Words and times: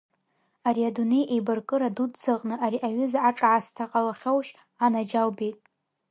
Ари 0.67 0.83
адунеи 0.89 1.29
еибаркыра 1.33 1.89
дуӡӡаҟны 1.95 2.55
ари 2.65 2.79
аҩыза 2.87 3.19
аҿаасҭа 3.29 3.83
ҟалахьоушь, 3.91 4.51
анаџьалбеит. 4.85 5.57